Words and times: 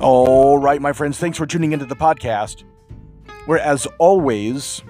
All 0.00 0.58
right, 0.58 0.80
my 0.80 0.92
friends, 0.92 1.18
thanks 1.18 1.38
for 1.38 1.44
tuning 1.44 1.72
into 1.72 1.84
the 1.84 1.96
podcast, 1.96 2.62
where, 3.46 3.58
as 3.58 3.84
always, 3.98 4.80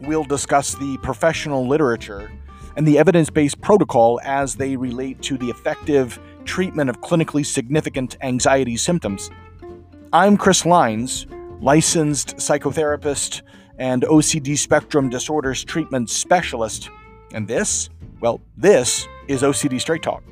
we'll 0.00 0.24
discuss 0.24 0.74
the 0.76 0.96
professional 1.02 1.68
literature 1.68 2.30
and 2.74 2.88
the 2.88 2.98
evidence 2.98 3.28
based 3.28 3.60
protocol 3.60 4.18
as 4.24 4.54
they 4.54 4.74
relate 4.74 5.20
to 5.22 5.36
the 5.36 5.50
effective 5.50 6.18
treatment 6.46 6.88
of 6.88 7.02
clinically 7.02 7.44
significant 7.44 8.16
anxiety 8.22 8.78
symptoms. 8.78 9.30
I'm 10.10 10.38
Chris 10.38 10.62
Leins, 10.62 11.26
licensed 11.60 12.36
psychotherapist 12.36 13.42
and 13.76 14.04
OCD 14.04 14.56
spectrum 14.56 15.10
disorders 15.10 15.64
treatment 15.64 16.08
specialist, 16.08 16.88
and 17.34 17.46
this, 17.46 17.90
well, 18.22 18.40
this 18.56 19.06
is 19.28 19.42
OCD 19.42 19.78
Straight 19.78 20.02
Talk. 20.02 20.22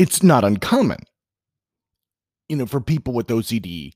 It's 0.00 0.22
not 0.22 0.44
uncommon, 0.44 1.00
you 2.48 2.56
know, 2.56 2.64
for 2.64 2.80
people 2.80 3.12
with 3.12 3.26
OCD 3.26 3.92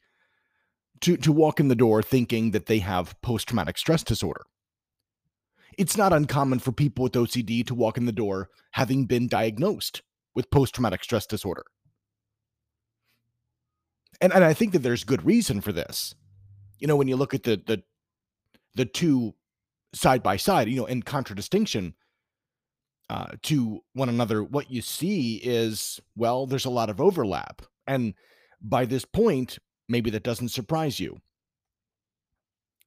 to, 1.01 1.17
to 1.17 1.33
walk 1.33 1.61
in 1.61 1.69
the 1.69 1.75
door 1.75 2.03
thinking 2.03 2.51
that 2.51 2.67
they 2.67 2.81
have 2.81 3.19
post 3.23 3.49
traumatic 3.49 3.79
stress 3.79 4.03
disorder. 4.03 4.43
It's 5.79 5.97
not 5.97 6.13
uncommon 6.13 6.59
for 6.59 6.73
people 6.73 7.05
with 7.05 7.15
OCD 7.15 7.67
to 7.67 7.75
walk 7.75 7.97
in 7.97 8.05
the 8.05 8.13
door 8.13 8.51
having 8.73 9.07
been 9.07 9.29
diagnosed 9.29 10.03
with 10.35 10.51
post 10.51 10.75
traumatic 10.75 11.03
stress 11.03 11.25
disorder. 11.25 11.65
And, 14.21 14.31
and 14.31 14.45
I 14.45 14.53
think 14.53 14.75
that 14.75 14.81
there's 14.81 15.05
good 15.05 15.25
reason 15.25 15.63
for 15.63 15.73
this. 15.73 16.15
You 16.81 16.87
know, 16.87 16.97
when 16.97 17.09
you 17.09 17.17
look 17.17 17.33
at 17.33 17.45
the 17.45 17.63
the 17.67 17.83
the 18.75 18.85
two 18.85 19.35
side 19.95 20.23
by 20.23 20.37
side, 20.37 20.69
you 20.69 20.77
know, 20.77 20.85
in 20.85 21.03
contradistinction, 21.03 21.95
uh, 23.11 23.33
to 23.43 23.81
one 23.93 24.09
another, 24.09 24.43
what 24.43 24.71
you 24.71 24.81
see 24.81 25.37
is, 25.37 26.01
well, 26.17 26.47
there's 26.47 26.65
a 26.65 26.71
lot 26.71 26.91
of 26.91 27.01
overlap. 27.01 27.63
And 27.87 28.15
by 28.61 28.85
this 28.87 29.05
point, 29.05 29.59
maybe 29.89 30.11
that 30.11 30.23
doesn't 30.23 30.49
surprise 30.49 30.99
you. 31.01 31.21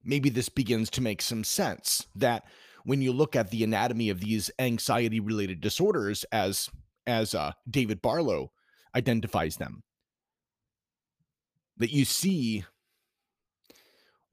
Maybe 0.03 0.29
this 0.29 0.49
begins 0.49 0.89
to 0.91 1.01
make 1.01 1.21
some 1.21 1.43
sense 1.43 2.07
that 2.15 2.45
when 2.83 3.01
you 3.01 3.11
look 3.11 3.35
at 3.35 3.51
the 3.51 3.63
anatomy 3.63 4.09
of 4.09 4.21
these 4.21 4.49
anxiety 4.57 5.19
related 5.19 5.61
disorders 5.61 6.23
as 6.31 6.69
as 7.05 7.33
uh, 7.33 7.53
David 7.69 8.01
Barlow 8.01 8.51
identifies 8.93 9.57
them 9.57 9.83
that 11.77 11.91
you 11.91 12.05
see 12.05 12.65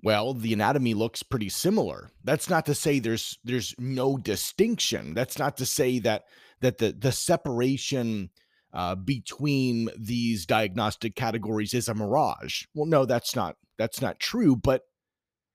well, 0.05 0.35
the 0.35 0.53
anatomy 0.53 0.93
looks 0.93 1.23
pretty 1.23 1.49
similar. 1.49 2.11
That's 2.23 2.51
not 2.51 2.67
to 2.67 2.75
say 2.75 2.99
there's 2.99 3.39
there's 3.43 3.75
no 3.79 4.19
distinction. 4.19 5.15
That's 5.15 5.39
not 5.39 5.57
to 5.57 5.67
say 5.67 5.99
that 6.01 6.25
that 6.61 6.77
the 6.77 6.93
the 6.93 7.11
separation 7.11 8.29
uh, 8.75 8.97
between 8.97 9.89
these 9.99 10.45
diagnostic 10.45 11.17
categories 11.17 11.73
is 11.73 11.89
a 11.89 11.95
mirage. 11.95 12.65
Well, 12.75 12.85
no, 12.85 13.07
that's 13.07 13.35
not 13.35 13.57
that's 13.79 14.03
not 14.03 14.21
true. 14.21 14.57
But 14.57 14.83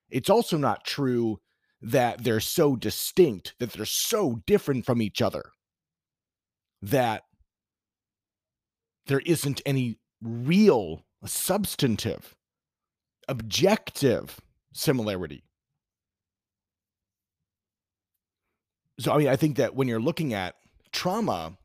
it's 0.09 0.31
also 0.31 0.57
not 0.57 0.83
true 0.83 1.37
that 1.79 2.23
they're 2.23 2.39
so 2.39 2.75
distinct 2.75 3.53
that 3.59 3.73
they're 3.73 3.85
so 3.85 4.41
different 4.47 4.83
from 4.83 4.99
each 4.99 5.21
other 5.21 5.51
that 6.81 7.21
there 9.05 9.21
isn't 9.27 9.61
any 9.63 9.99
real 10.23 11.05
substantive 11.23 12.35
objective 13.29 14.41
similarity. 14.73 15.43
So, 18.99 19.13
I 19.13 19.17
mean, 19.17 19.29
I 19.29 19.37
think 19.37 19.55
that 19.57 19.75
when 19.75 19.87
you're 19.87 20.01
looking 20.01 20.33
at 20.33 20.55
trauma, 20.91 21.57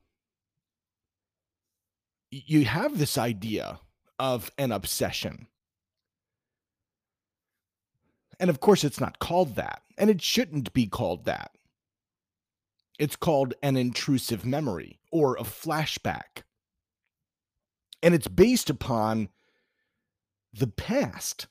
you 2.30 2.64
have 2.64 2.98
this 2.98 3.18
idea 3.18 3.80
of 4.18 4.52
an 4.58 4.70
obsession. 4.70 5.48
And 8.38 8.50
of 8.50 8.60
course, 8.60 8.84
it's 8.84 9.00
not 9.00 9.18
called 9.18 9.56
that, 9.56 9.82
and 9.98 10.10
it 10.10 10.22
shouldn't 10.22 10.72
be 10.72 10.86
called 10.86 11.24
that. 11.24 11.52
It's 12.98 13.16
called 13.16 13.54
an 13.62 13.76
intrusive 13.76 14.44
memory 14.44 15.00
or 15.10 15.36
a 15.36 15.42
flashback. 15.42 16.42
And 18.02 18.14
it's 18.14 18.28
based 18.28 18.70
upon 18.70 19.30
the 20.52 20.68
past 20.68 21.48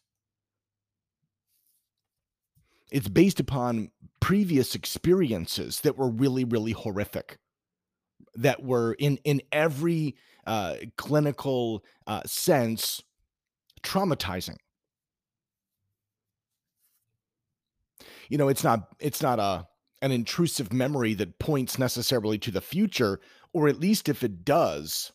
it's 2.93 3.09
based 3.09 3.39
upon 3.39 3.89
previous 4.21 4.75
experiences 4.75 5.81
that 5.81 5.97
were 5.97 6.09
really 6.09 6.45
really 6.45 6.71
horrific 6.71 7.37
that 8.35 8.63
were 8.63 8.93
in 8.93 9.17
in 9.25 9.41
every 9.51 10.15
uh, 10.45 10.75
clinical 10.97 11.83
uh, 12.07 12.21
sense 12.25 13.01
traumatizing. 13.81 14.57
You 18.29 18.37
know 18.37 18.47
it's 18.47 18.63
not 18.63 18.87
it's 18.99 19.21
not 19.21 19.39
a 19.39 19.67
an 20.01 20.11
intrusive 20.11 20.71
memory 20.71 21.13
that 21.15 21.39
points 21.39 21.79
necessarily 21.79 22.37
to 22.37 22.51
the 22.51 22.61
future 22.61 23.19
or 23.53 23.67
at 23.67 23.79
least 23.79 24.09
if 24.09 24.23
it 24.23 24.43
does 24.43 25.13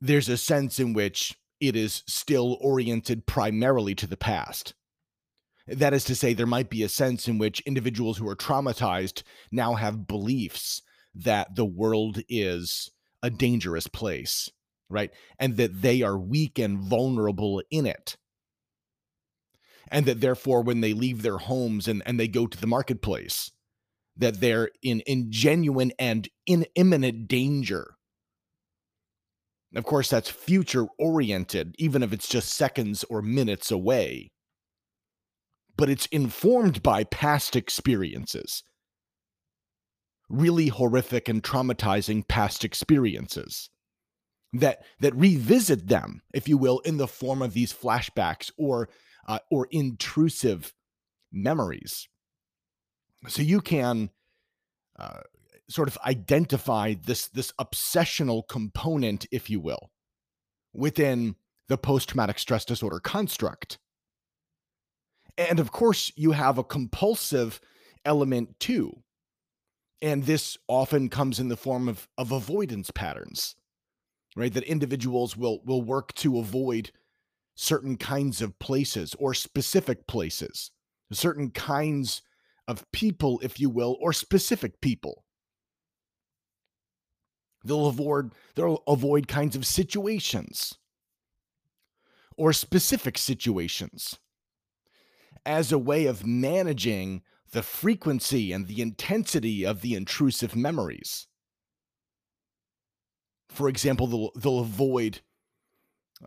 there's 0.00 0.28
a 0.28 0.36
sense 0.36 0.80
in 0.80 0.92
which 0.92 1.36
it 1.68 1.76
is 1.76 2.02
still 2.06 2.58
oriented 2.60 3.26
primarily 3.26 3.94
to 3.96 4.06
the 4.06 4.16
past. 4.16 4.74
That 5.66 5.94
is 5.94 6.04
to 6.04 6.14
say, 6.14 6.34
there 6.34 6.46
might 6.46 6.68
be 6.68 6.82
a 6.82 6.88
sense 6.88 7.26
in 7.26 7.38
which 7.38 7.60
individuals 7.60 8.18
who 8.18 8.28
are 8.28 8.36
traumatized 8.36 9.22
now 9.50 9.74
have 9.74 10.06
beliefs 10.06 10.82
that 11.14 11.56
the 11.56 11.64
world 11.64 12.20
is 12.28 12.90
a 13.22 13.30
dangerous 13.30 13.86
place, 13.86 14.50
right? 14.90 15.10
And 15.38 15.56
that 15.56 15.80
they 15.80 16.02
are 16.02 16.18
weak 16.18 16.58
and 16.58 16.78
vulnerable 16.78 17.62
in 17.70 17.86
it. 17.86 18.16
And 19.88 20.06
that 20.06 20.20
therefore, 20.20 20.62
when 20.62 20.80
they 20.80 20.92
leave 20.92 21.22
their 21.22 21.38
homes 21.38 21.88
and, 21.88 22.02
and 22.04 22.18
they 22.18 22.28
go 22.28 22.46
to 22.46 22.60
the 22.60 22.66
marketplace, 22.66 23.50
that 24.16 24.40
they're 24.40 24.70
in, 24.82 25.00
in 25.00 25.30
genuine 25.30 25.92
and 25.98 26.28
in 26.46 26.66
imminent 26.74 27.28
danger 27.28 27.93
of 29.74 29.84
course, 29.84 30.08
that's 30.08 30.30
future 30.30 30.86
oriented, 30.98 31.74
even 31.78 32.02
if 32.02 32.12
it's 32.12 32.28
just 32.28 32.50
seconds 32.50 33.04
or 33.10 33.22
minutes 33.22 33.70
away. 33.70 34.30
But 35.76 35.90
it's 35.90 36.06
informed 36.06 36.82
by 36.82 37.04
past 37.04 37.56
experiences. 37.56 38.62
Really 40.28 40.68
horrific 40.68 41.28
and 41.28 41.42
traumatizing 41.42 42.26
past 42.28 42.64
experiences 42.64 43.68
that 44.54 44.84
that 45.00 45.14
revisit 45.16 45.88
them, 45.88 46.22
if 46.32 46.48
you 46.48 46.56
will, 46.56 46.78
in 46.80 46.96
the 46.96 47.08
form 47.08 47.42
of 47.42 47.52
these 47.52 47.72
flashbacks 47.72 48.50
or 48.56 48.88
uh, 49.26 49.40
or 49.50 49.66
intrusive 49.70 50.72
memories. 51.32 52.08
So 53.26 53.42
you 53.42 53.60
can 53.60 54.10
uh, 54.98 55.20
sort 55.68 55.88
of 55.88 55.98
identify 56.04 56.94
this 56.94 57.28
this 57.28 57.52
obsessional 57.60 58.46
component 58.48 59.26
if 59.30 59.48
you 59.48 59.60
will 59.60 59.90
within 60.72 61.36
the 61.68 61.78
post 61.78 62.10
traumatic 62.10 62.38
stress 62.38 62.64
disorder 62.64 63.00
construct. 63.00 63.78
And 65.38 65.58
of 65.58 65.72
course 65.72 66.12
you 66.16 66.32
have 66.32 66.58
a 66.58 66.64
compulsive 66.64 67.60
element 68.04 68.60
too. 68.60 69.02
And 70.02 70.24
this 70.24 70.58
often 70.68 71.08
comes 71.08 71.40
in 71.40 71.48
the 71.48 71.56
form 71.56 71.88
of 71.88 72.08
of 72.18 72.32
avoidance 72.32 72.90
patterns 72.90 73.56
right? 74.36 74.52
That 74.52 74.64
individuals 74.64 75.36
will 75.36 75.60
will 75.64 75.82
work 75.82 76.14
to 76.14 76.38
avoid 76.38 76.90
certain 77.56 77.96
kinds 77.96 78.42
of 78.42 78.58
places 78.58 79.14
or 79.18 79.32
specific 79.32 80.06
places 80.06 80.72
certain 81.12 81.50
kinds 81.50 82.22
of 82.66 82.90
people 82.90 83.38
if 83.42 83.60
you 83.60 83.70
will 83.70 83.96
or 84.00 84.12
specific 84.12 84.80
people 84.80 85.23
They'll 87.64 87.86
avoid 87.86 88.32
they'll 88.54 88.82
avoid 88.86 89.26
kinds 89.26 89.56
of 89.56 89.66
situations 89.66 90.76
or 92.36 92.52
specific 92.52 93.16
situations 93.16 94.18
as 95.46 95.72
a 95.72 95.78
way 95.78 96.06
of 96.06 96.26
managing 96.26 97.22
the 97.52 97.62
frequency 97.62 98.52
and 98.52 98.66
the 98.66 98.80
intensity 98.82 99.64
of 99.64 99.80
the 99.80 99.94
intrusive 99.94 100.56
memories. 100.56 101.26
For 103.48 103.68
example, 103.68 104.06
they'll, 104.08 104.30
they'll 104.34 104.58
avoid 104.60 105.20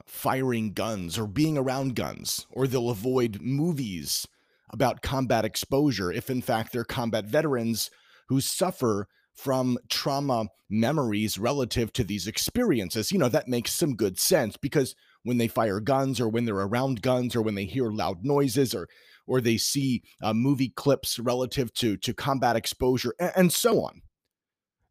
firing 0.06 0.74
guns 0.74 1.18
or 1.18 1.28
being 1.28 1.57
around 1.57 1.95
guns, 1.95 2.45
or 2.51 2.68
they'll 2.68 2.90
avoid 2.90 3.42
movies 3.42 4.28
about 4.69 5.01
combat 5.01 5.44
exposure 5.44 6.12
if, 6.12 6.30
in 6.30 6.42
fact, 6.42 6.72
they're 6.72 6.83
combat 6.83 7.25
veterans 7.25 7.90
who 8.30 8.40
suffer 8.40 9.07
from 9.38 9.78
trauma 9.88 10.48
memories 10.69 11.38
relative 11.38 11.94
to 11.94 12.04
these 12.04 12.28
experiences. 12.28 13.12
You 13.12 13.19
know, 13.19 13.30
that 13.30 13.48
makes 13.48 13.72
some 13.72 13.95
good 13.95 14.19
sense 14.19 14.57
because 14.57 14.95
when 15.24 15.38
they 15.38 15.48
fire 15.48 15.80
guns 15.80 16.19
or 16.19 16.28
when 16.28 16.45
they're 16.45 16.56
around 16.56 17.01
guns 17.01 17.36
or 17.36 17.42
when 17.42 17.56
they 17.56 17.66
hear 17.66 17.89
loud 17.89 18.25
noises 18.25 18.74
or 18.75 18.89
or 19.25 19.39
they 19.39 19.57
see 19.57 20.04
uh, 20.22 20.34
movie 20.34 20.69
clips 20.69 21.19
relative 21.19 21.74
to 21.75 21.98
to 21.98 22.13
combat 22.13 22.56
exposure 22.56 23.13
and, 23.19 23.31
and 23.36 23.54
so 23.54 23.84
on 23.84 24.01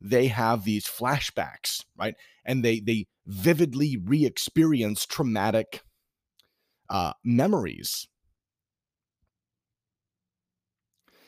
they 0.00 0.26
have 0.26 0.64
these 0.64 0.86
flashbacks, 0.86 1.84
right? 1.98 2.14
And 2.44 2.64
they 2.64 2.80
they 2.80 3.06
vividly 3.26 3.96
re-experience 3.96 5.06
traumatic 5.06 5.82
uh, 6.88 7.14
memories. 7.24 8.06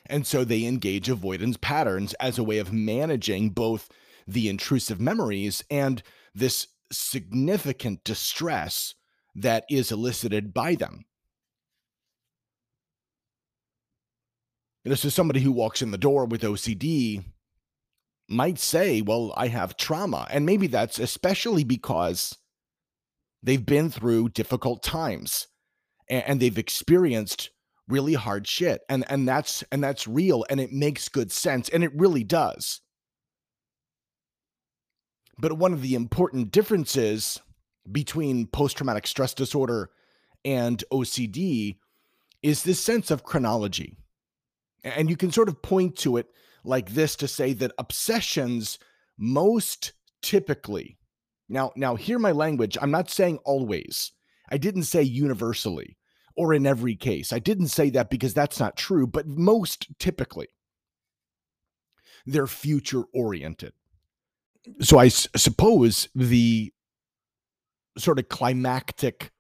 And 0.08 0.26
so 0.26 0.44
they 0.44 0.64
engage 0.64 1.08
avoidance 1.08 1.56
patterns 1.60 2.14
as 2.14 2.38
a 2.38 2.44
way 2.44 2.58
of 2.58 2.72
managing 2.72 3.50
both 3.50 3.88
the 4.26 4.48
intrusive 4.48 5.00
memories 5.00 5.64
and 5.70 6.02
this 6.34 6.68
significant 6.90 8.04
distress 8.04 8.94
that 9.34 9.64
is 9.70 9.92
elicited 9.92 10.54
by 10.54 10.74
them. 10.74 11.04
This 14.84 15.04
is 15.04 15.14
somebody 15.14 15.40
who 15.40 15.52
walks 15.52 15.82
in 15.82 15.90
the 15.90 15.98
door 15.98 16.24
with 16.24 16.42
OCD 16.42 17.24
might 18.28 18.58
say, 18.58 19.02
Well, 19.02 19.34
I 19.36 19.48
have 19.48 19.76
trauma. 19.76 20.26
And 20.30 20.46
maybe 20.46 20.66
that's 20.66 20.98
especially 20.98 21.64
because 21.64 22.36
they've 23.42 23.64
been 23.64 23.90
through 23.90 24.30
difficult 24.30 24.82
times 24.82 25.48
and, 26.08 26.24
and 26.24 26.40
they've 26.40 26.58
experienced 26.58 27.50
really 27.88 28.14
hard 28.14 28.46
shit. 28.46 28.82
And 28.88 29.04
and 29.10 29.28
that's 29.28 29.64
and 29.72 29.82
that's 29.82 30.06
real 30.06 30.44
and 30.50 30.60
it 30.60 30.72
makes 30.72 31.08
good 31.08 31.32
sense. 31.32 31.68
And 31.68 31.82
it 31.82 31.92
really 31.94 32.24
does. 32.24 32.80
But 35.38 35.54
one 35.54 35.72
of 35.72 35.82
the 35.82 35.94
important 35.94 36.50
differences 36.50 37.40
between 37.90 38.46
post 38.46 38.76
traumatic 38.76 39.06
stress 39.06 39.34
disorder 39.34 39.90
and 40.44 40.82
OCD 40.92 41.76
is 42.42 42.62
this 42.62 42.80
sense 42.80 43.10
of 43.10 43.22
chronology. 43.22 43.96
And 44.84 45.10
you 45.10 45.16
can 45.16 45.32
sort 45.32 45.48
of 45.48 45.62
point 45.62 45.96
to 45.98 46.16
it 46.16 46.26
like 46.64 46.90
this 46.90 47.16
to 47.16 47.28
say 47.28 47.52
that 47.54 47.72
obsessions 47.78 48.78
most 49.18 49.92
typically 50.22 50.98
now 51.48 51.72
now 51.76 51.94
hear 51.94 52.18
my 52.18 52.32
language 52.32 52.76
i'm 52.80 52.90
not 52.90 53.10
saying 53.10 53.38
always 53.44 54.12
i 54.50 54.56
didn't 54.56 54.84
say 54.84 55.02
universally 55.02 55.97
or 56.38 56.54
in 56.54 56.66
every 56.66 56.96
case 56.96 57.34
i 57.34 57.40
didn't 57.40 57.68
say 57.68 57.90
that 57.90 58.10
because 58.10 58.34
that's 58.34 58.60
not 58.60 58.78
true 58.78 59.06
but 59.06 59.28
most 59.28 59.88
typically 60.00 60.48
they're 62.26 62.48
future 62.48 63.04
oriented 63.14 63.72
so 64.80 64.98
I 64.98 65.06
s- 65.06 65.28
suppose 65.36 66.08
the 66.14 66.72
sort 67.96 68.18
of 68.18 68.28
climactic 68.28 69.32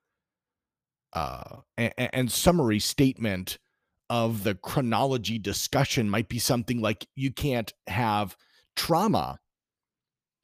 uh, 1.12 1.58
and, 1.76 1.92
and 1.98 2.32
summary 2.32 2.78
statement 2.80 3.58
of 4.10 4.44
the 4.44 4.54
chronology 4.54 5.38
discussion 5.38 6.08
might 6.10 6.28
be 6.28 6.38
something 6.38 6.80
like 6.80 7.06
you 7.14 7.32
can't 7.32 7.72
have 7.88 8.36
trauma 8.76 9.38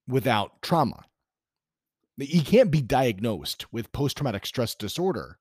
without 0.09 0.61
trauma. 0.63 1.05
You 2.17 2.43
can't 2.43 2.71
be 2.71 2.83
diagnosed 2.83 3.73
with 3.73 3.93
post 3.93 4.17
traumatic 4.19 4.47
stress 4.47 4.75
disorder 4.75 5.39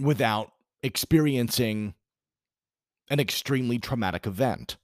without 0.00 0.52
experiencing 0.82 1.94
an 3.10 3.20
extremely 3.20 3.78
traumatic 3.78 4.26
event. 4.26 4.76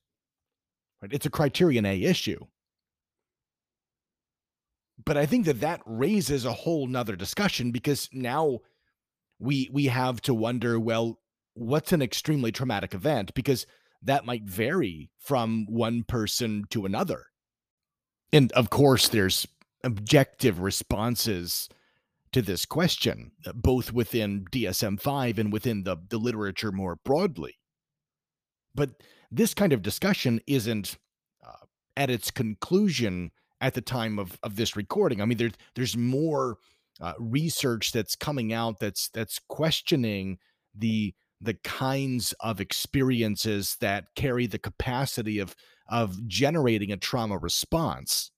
Right? 1.00 1.12
It's 1.12 1.26
a 1.26 1.30
criterion 1.30 1.86
A 1.86 2.02
issue. 2.02 2.46
But 5.04 5.16
I 5.16 5.26
think 5.26 5.46
that 5.46 5.60
that 5.60 5.80
raises 5.86 6.44
a 6.44 6.52
whole 6.52 6.86
nother 6.86 7.16
discussion 7.16 7.70
because 7.70 8.08
now 8.12 8.60
we 9.38 9.68
we 9.72 9.86
have 9.86 10.20
to 10.22 10.34
wonder 10.34 10.80
well 10.80 11.20
what's 11.54 11.92
an 11.92 12.02
extremely 12.02 12.50
traumatic 12.50 12.94
event 12.94 13.34
because 13.34 13.66
that 14.02 14.24
might 14.24 14.44
vary 14.44 15.10
from 15.18 15.66
one 15.68 16.02
person 16.04 16.64
to 16.70 16.86
another 16.86 17.26
and 18.32 18.50
of 18.52 18.70
course 18.70 19.08
there's 19.08 19.46
objective 19.84 20.60
responses 20.60 21.68
to 22.36 22.42
this 22.42 22.66
question 22.66 23.32
both 23.54 23.92
within 23.92 24.44
DSM-5 24.52 25.38
and 25.38 25.52
within 25.52 25.84
the 25.84 25.96
the 26.08 26.18
literature 26.18 26.70
more 26.70 26.96
broadly 27.04 27.56
but 28.76 28.90
this 29.30 29.54
kind 29.54 29.72
of 29.72 29.82
discussion 29.82 30.40
isn't 30.46 30.98
uh, 31.44 31.66
at 31.96 32.10
its 32.10 32.30
conclusion 32.30 33.32
at 33.60 33.74
the 33.74 33.80
time 33.80 34.18
of 34.18 34.38
of 34.42 34.56
this 34.56 34.76
recording. 34.76 35.20
I 35.20 35.24
mean, 35.24 35.38
there's 35.38 35.54
there's 35.74 35.96
more 35.96 36.58
uh, 37.00 37.14
research 37.18 37.92
that's 37.92 38.14
coming 38.14 38.52
out 38.52 38.78
that's 38.78 39.08
that's 39.08 39.40
questioning 39.48 40.38
the 40.74 41.14
the 41.40 41.54
kinds 41.54 42.32
of 42.40 42.60
experiences 42.60 43.76
that 43.80 44.06
carry 44.14 44.46
the 44.46 44.58
capacity 44.58 45.38
of 45.38 45.56
of 45.88 46.26
generating 46.28 46.92
a 46.92 46.96
trauma 46.96 47.38
response. 47.38 48.30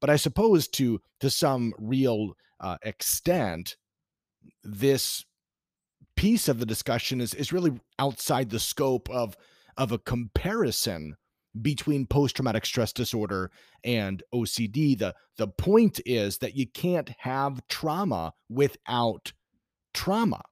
But 0.00 0.10
I 0.10 0.16
suppose 0.16 0.68
to 0.68 1.00
to 1.20 1.30
some 1.30 1.74
real 1.78 2.34
uh, 2.60 2.76
extent, 2.82 3.76
this 4.62 5.24
piece 6.16 6.48
of 6.48 6.58
the 6.58 6.66
discussion 6.66 7.20
is 7.20 7.34
is 7.34 7.52
really 7.52 7.80
outside 7.98 8.50
the 8.50 8.60
scope 8.60 9.08
of 9.10 9.36
of 9.76 9.92
a 9.92 9.98
comparison 9.98 11.16
between 11.62 12.06
post 12.06 12.36
traumatic 12.36 12.64
stress 12.64 12.92
disorder 12.92 13.50
and 13.84 14.22
OCD. 14.34 14.98
The 14.98 15.14
the 15.36 15.48
point 15.48 16.00
is 16.04 16.38
that 16.38 16.54
you 16.54 16.66
can't 16.66 17.10
have 17.18 17.66
trauma 17.68 18.34
without 18.48 19.32
trauma. 19.94 20.42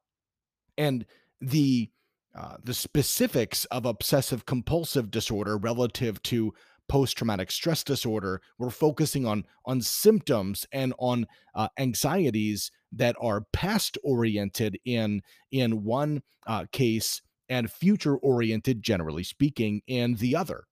And 0.77 1.05
the 1.41 1.91
uh, 2.35 2.57
the 2.63 2.75
specifics 2.75 3.65
of 3.67 3.85
obsessive 3.85 4.47
compulsive 4.47 5.11
disorder 5.11 5.57
relative 5.57 6.23
to 6.23 6.55
post 6.89 7.17
traumatic 7.17 7.51
stress 7.51 7.85
disorder 7.85 8.41
we're 8.59 8.71
focusing 8.71 9.27
on 9.27 9.45
on 9.67 9.81
symptoms 9.81 10.67
and 10.73 10.95
on 10.99 11.27
uh, 11.55 11.69
anxieties 11.79 12.71
that 12.93 13.17
are 13.21 13.47
past 13.53 13.99
oriented 14.03 14.79
in 14.85 15.21
in 15.53 15.85
one 15.85 16.23
uh, 16.47 16.65
case 16.73 17.23
and 17.49 17.71
future 17.71 18.17
oriented 18.17 18.83
generally 18.83 19.23
speaking 19.23 19.83
in 19.87 20.15
the 20.17 20.35
other 20.35 20.65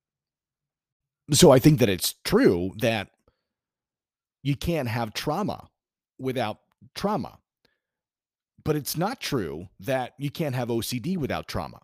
so 1.33 1.51
I 1.51 1.59
think 1.59 1.81
that 1.81 1.89
it's 1.89 2.15
true 2.25 2.73
that 2.79 3.09
you 4.43 4.55
can't 4.55 4.89
have 4.89 5.13
trauma 5.13 5.69
without 6.19 6.59
trauma. 6.95 7.39
But 8.65 8.77
it's 8.77 8.97
not 8.97 9.21
true 9.21 9.69
that 9.81 10.13
you 10.19 10.31
can't 10.31 10.55
have 10.55 10.69
OCD 10.69 11.17
without 11.17 11.49
trauma. 11.49 11.81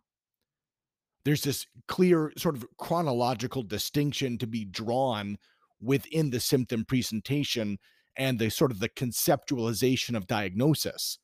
There's 1.25 1.43
this 1.43 1.67
clear 1.87 2.33
sort 2.37 2.57
of 2.57 2.67
chronological 2.79 3.63
distinction 3.63 4.39
to 4.39 4.47
be 4.47 4.65
drawn 4.65 5.39
within 5.81 6.31
the 6.31 6.41
symptom 6.41 6.85
presentation 6.85 7.79
and 8.17 8.39
the 8.39 8.51
sort 8.51 8.71
of 8.71 8.81
the 8.81 8.89
conceptualization 8.89 10.17
of 10.17 10.27
diagnosis. 10.27 11.19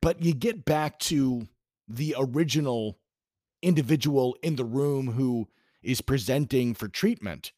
But 0.00 0.22
you 0.22 0.34
get 0.34 0.64
back 0.64 0.98
to 1.00 1.48
the 1.88 2.14
original 2.18 2.98
individual 3.62 4.36
in 4.42 4.56
the 4.56 4.64
room 4.64 5.12
who 5.12 5.48
is 5.82 6.00
presenting 6.00 6.74
for 6.74 6.88
treatment 6.88 7.52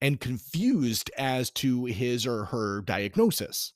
and 0.00 0.20
confused 0.20 1.10
as 1.16 1.50
to 1.50 1.84
his 1.86 2.26
or 2.26 2.46
her 2.46 2.82
diagnosis. 2.82 3.72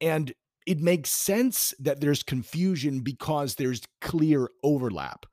And 0.00 0.34
it 0.66 0.80
makes 0.80 1.10
sense 1.10 1.74
that 1.78 2.00
there's 2.00 2.22
confusion 2.22 3.00
because 3.00 3.54
there's 3.54 3.82
clear 4.00 4.48
overlap 4.62 5.26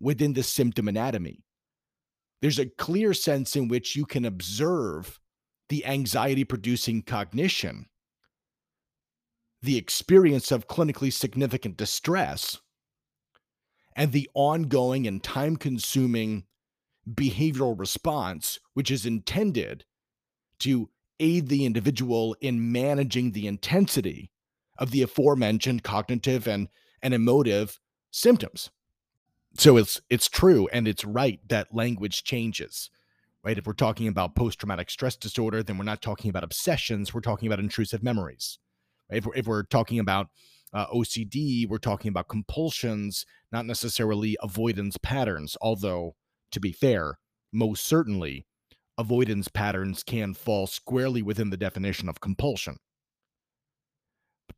within 0.00 0.32
the 0.32 0.42
symptom 0.42 0.88
anatomy. 0.88 1.44
There's 2.42 2.58
a 2.58 2.66
clear 2.66 3.14
sense 3.14 3.56
in 3.56 3.68
which 3.68 3.96
you 3.96 4.04
can 4.04 4.24
observe 4.24 5.20
the 5.68 5.86
anxiety 5.86 6.44
producing 6.44 7.02
cognition, 7.02 7.86
the 9.62 9.76
experience 9.76 10.52
of 10.52 10.68
clinically 10.68 11.12
significant 11.12 11.76
distress, 11.76 12.58
and 13.94 14.12
the 14.12 14.28
ongoing 14.34 15.06
and 15.06 15.22
time 15.22 15.56
consuming 15.56 16.44
behavioral 17.08 17.78
response, 17.78 18.58
which 18.74 18.90
is 18.90 19.06
intended 19.06 19.84
to 20.60 20.90
aid 21.18 21.48
the 21.48 21.64
individual 21.64 22.36
in 22.40 22.70
managing 22.72 23.32
the 23.32 23.46
intensity 23.46 24.30
of 24.78 24.90
the 24.90 25.02
aforementioned 25.02 25.82
cognitive 25.82 26.46
and, 26.46 26.68
and 27.02 27.14
emotive 27.14 27.80
symptoms. 28.10 28.70
So 29.58 29.76
it's 29.76 30.00
it's 30.10 30.28
true 30.28 30.68
and 30.72 30.86
it's 30.86 31.04
right 31.04 31.40
that 31.48 31.74
language 31.74 32.24
changes. 32.24 32.90
Right? 33.42 33.56
If 33.56 33.66
we're 33.66 33.74
talking 33.74 34.08
about 34.08 34.34
post-traumatic 34.34 34.90
stress 34.90 35.16
disorder, 35.16 35.62
then 35.62 35.78
we're 35.78 35.84
not 35.84 36.02
talking 36.02 36.28
about 36.28 36.42
obsessions, 36.42 37.14
we're 37.14 37.20
talking 37.20 37.46
about 37.46 37.60
intrusive 37.60 38.02
memories. 38.02 38.58
If, 39.08 39.24
we're, 39.24 39.36
if 39.36 39.46
we're 39.46 39.62
talking 39.62 40.00
about 40.00 40.30
uh, 40.72 40.86
OCD, 40.88 41.68
we're 41.68 41.78
talking 41.78 42.08
about 42.08 42.26
compulsions, 42.26 43.24
not 43.52 43.64
necessarily 43.64 44.36
avoidance 44.42 44.96
patterns, 45.00 45.56
although 45.60 46.16
to 46.50 46.60
be 46.60 46.72
fair, 46.72 47.18
most 47.52 47.84
certainly, 47.84 48.46
avoidance 48.98 49.48
patterns 49.48 50.02
can 50.02 50.34
fall 50.34 50.66
squarely 50.66 51.22
within 51.22 51.50
the 51.50 51.56
definition 51.56 52.08
of 52.08 52.20
compulsion. 52.20 52.78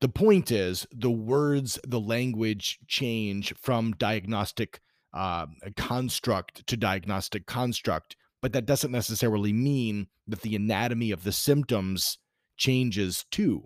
The 0.00 0.08
point 0.08 0.52
is, 0.52 0.86
the 0.92 1.10
words, 1.10 1.78
the 1.86 2.00
language 2.00 2.78
change 2.86 3.54
from 3.56 3.92
diagnostic 3.92 4.80
uh, 5.12 5.46
construct 5.76 6.66
to 6.68 6.76
diagnostic 6.76 7.46
construct 7.46 8.16
but 8.40 8.52
that 8.52 8.66
doesn't 8.66 8.92
necessarily 8.92 9.52
mean 9.52 10.08
that 10.26 10.42
the 10.42 10.54
anatomy 10.54 11.10
of 11.10 11.24
the 11.24 11.32
symptoms 11.32 12.18
changes 12.56 13.24
too. 13.30 13.64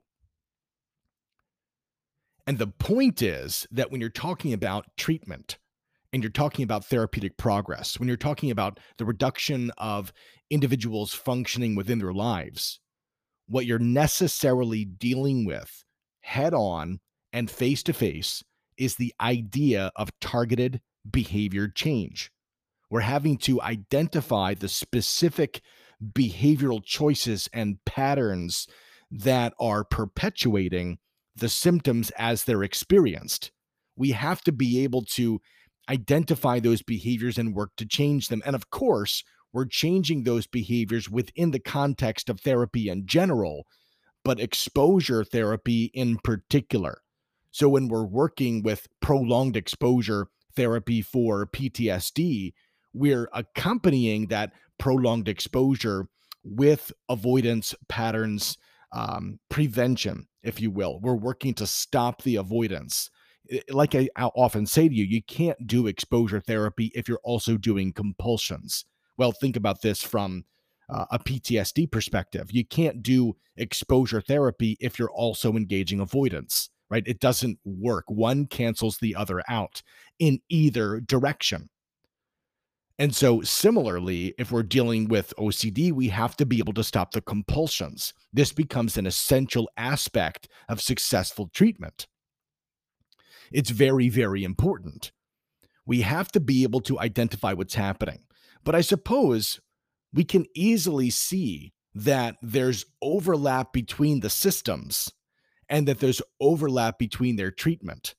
And 2.46 2.58
the 2.58 2.66
point 2.66 3.22
is 3.22 3.66
that 3.70 3.90
when 3.90 4.00
you're 4.00 4.10
talking 4.10 4.52
about 4.52 4.86
treatment 4.96 5.58
and 6.12 6.22
you're 6.22 6.30
talking 6.30 6.62
about 6.62 6.84
therapeutic 6.84 7.36
progress, 7.36 7.98
when 7.98 8.08
you're 8.08 8.16
talking 8.16 8.50
about 8.50 8.80
the 8.98 9.04
reduction 9.04 9.70
of 9.78 10.12
individuals 10.50 11.14
functioning 11.14 11.76
within 11.76 11.98
their 11.98 12.12
lives, 12.12 12.80
what 13.46 13.66
you're 13.66 13.78
necessarily 13.78 14.84
dealing 14.84 15.44
with 15.44 15.84
head 16.22 16.54
on 16.54 17.00
and 17.32 17.50
face 17.50 17.82
to 17.84 17.92
face 17.92 18.42
is 18.76 18.96
the 18.96 19.14
idea 19.20 19.92
of 19.96 20.18
targeted 20.20 20.80
behavior 21.08 21.68
change. 21.68 22.30
We're 22.90 23.00
having 23.00 23.38
to 23.38 23.60
identify 23.62 24.54
the 24.54 24.68
specific 24.68 25.62
behavioral 26.02 26.84
choices 26.84 27.48
and 27.52 27.78
patterns 27.84 28.66
that 29.10 29.54
are 29.60 29.84
perpetuating 29.84 30.98
the 31.34 31.48
symptoms 31.48 32.10
as 32.18 32.44
they're 32.44 32.62
experienced. 32.62 33.50
We 33.96 34.10
have 34.10 34.42
to 34.42 34.52
be 34.52 34.84
able 34.84 35.02
to 35.02 35.40
identify 35.88 36.60
those 36.60 36.82
behaviors 36.82 37.38
and 37.38 37.54
work 37.54 37.70
to 37.76 37.86
change 37.86 38.28
them. 38.28 38.42
And 38.44 38.54
of 38.54 38.70
course, 38.70 39.22
we're 39.52 39.66
changing 39.66 40.24
those 40.24 40.46
behaviors 40.46 41.10
within 41.10 41.50
the 41.50 41.60
context 41.60 42.28
of 42.30 42.40
therapy 42.40 42.88
in 42.88 43.06
general, 43.06 43.66
but 44.24 44.40
exposure 44.40 45.24
therapy 45.24 45.90
in 45.94 46.18
particular. 46.18 47.02
So 47.50 47.68
when 47.68 47.88
we're 47.88 48.06
working 48.06 48.62
with 48.62 48.88
prolonged 49.00 49.56
exposure 49.56 50.28
therapy 50.56 51.02
for 51.02 51.46
PTSD, 51.46 52.52
we're 52.94 53.28
accompanying 53.32 54.28
that 54.28 54.52
prolonged 54.78 55.28
exposure 55.28 56.08
with 56.44 56.92
avoidance 57.08 57.74
patterns 57.88 58.56
um, 58.92 59.38
prevention, 59.48 60.26
if 60.42 60.60
you 60.60 60.70
will. 60.70 61.00
We're 61.00 61.14
working 61.14 61.54
to 61.54 61.66
stop 61.66 62.22
the 62.22 62.36
avoidance. 62.36 63.10
Like 63.70 63.94
I 63.94 64.08
often 64.16 64.66
say 64.66 64.88
to 64.88 64.94
you, 64.94 65.04
you 65.04 65.22
can't 65.22 65.66
do 65.66 65.86
exposure 65.86 66.40
therapy 66.40 66.90
if 66.94 67.08
you're 67.08 67.20
also 67.24 67.56
doing 67.56 67.92
compulsions. 67.92 68.84
Well, 69.16 69.32
think 69.32 69.56
about 69.56 69.82
this 69.82 70.02
from 70.02 70.44
uh, 70.88 71.06
a 71.10 71.18
PTSD 71.18 71.90
perspective. 71.90 72.50
You 72.50 72.64
can't 72.64 73.02
do 73.02 73.36
exposure 73.56 74.20
therapy 74.20 74.76
if 74.80 74.98
you're 74.98 75.10
also 75.10 75.52
engaging 75.52 76.00
avoidance, 76.00 76.70
right? 76.90 77.04
It 77.06 77.20
doesn't 77.20 77.58
work. 77.64 78.04
One 78.08 78.46
cancels 78.46 78.98
the 78.98 79.14
other 79.14 79.42
out 79.48 79.82
in 80.18 80.40
either 80.48 81.00
direction. 81.00 81.68
And 82.98 83.14
so, 83.14 83.40
similarly, 83.40 84.34
if 84.38 84.52
we're 84.52 84.62
dealing 84.62 85.08
with 85.08 85.34
OCD, 85.38 85.92
we 85.92 86.08
have 86.10 86.36
to 86.36 86.46
be 86.46 86.58
able 86.58 86.74
to 86.74 86.84
stop 86.84 87.12
the 87.12 87.22
compulsions. 87.22 88.12
This 88.32 88.52
becomes 88.52 88.96
an 88.96 89.06
essential 89.06 89.68
aspect 89.76 90.46
of 90.68 90.80
successful 90.80 91.50
treatment. 91.52 92.06
It's 93.50 93.70
very, 93.70 94.08
very 94.08 94.44
important. 94.44 95.10
We 95.86 96.02
have 96.02 96.30
to 96.32 96.40
be 96.40 96.62
able 96.62 96.80
to 96.82 97.00
identify 97.00 97.54
what's 97.54 97.74
happening. 97.74 98.20
But 98.62 98.74
I 98.74 98.82
suppose 98.82 99.60
we 100.12 100.24
can 100.24 100.46
easily 100.54 101.10
see 101.10 101.72
that 101.94 102.36
there's 102.42 102.84
overlap 103.00 103.72
between 103.72 104.20
the 104.20 104.30
systems 104.30 105.10
and 105.68 105.88
that 105.88 106.00
there's 106.00 106.22
overlap 106.40 106.98
between 106.98 107.36
their 107.36 107.50
treatment. 107.50 108.14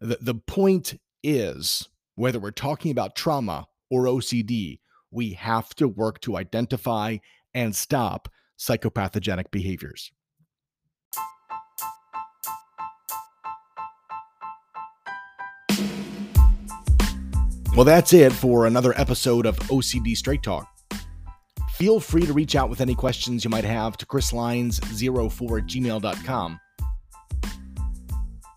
The, 0.00 0.18
the 0.20 0.34
point 0.34 1.00
is 1.22 1.88
whether 2.14 2.38
we're 2.38 2.50
talking 2.50 2.90
about 2.90 3.16
trauma 3.16 3.66
or 3.90 4.04
OCD, 4.04 4.80
we 5.10 5.32
have 5.34 5.74
to 5.76 5.88
work 5.88 6.20
to 6.20 6.36
identify 6.36 7.18
and 7.54 7.74
stop 7.74 8.28
psychopathogenic 8.58 9.50
behaviors. 9.50 10.12
Well, 17.74 17.86
that's 17.86 18.12
it 18.12 18.32
for 18.32 18.66
another 18.66 18.92
episode 18.98 19.46
of 19.46 19.56
OCD 19.56 20.14
Straight 20.14 20.42
Talk. 20.42 20.71
Feel 21.82 21.98
free 21.98 22.24
to 22.26 22.32
reach 22.32 22.54
out 22.54 22.70
with 22.70 22.80
any 22.80 22.94
questions 22.94 23.42
you 23.42 23.50
might 23.50 23.64
have 23.64 23.96
to 23.96 24.06
chrisleins04 24.06 25.58
at 25.58 25.66
gmail.com. 25.66 26.60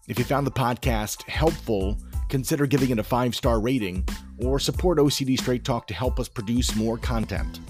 If 0.08 0.20
you 0.20 0.26
found 0.26 0.46
the 0.46 0.52
podcast 0.52 1.28
helpful, 1.28 1.98
consider 2.30 2.68
giving 2.68 2.92
it 2.92 3.00
a 3.00 3.04
five 3.04 3.34
star 3.34 3.60
rating 3.60 4.08
or 4.44 4.60
support 4.60 5.00
OCD 5.00 5.40
Straight 5.40 5.64
Talk 5.64 5.88
to 5.88 5.96
help 5.96 6.20
us 6.20 6.30
produce 6.30 6.76
more 6.76 7.00
content. 7.00 7.62